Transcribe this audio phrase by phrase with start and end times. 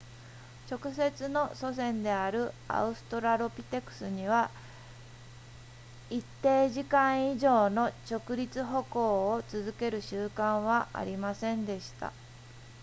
[0.67, 4.49] 直接の祖先であるアウストラロピテクスには
[6.09, 12.11] 一定時間以上の直立歩行を続ける習慣はありませんでした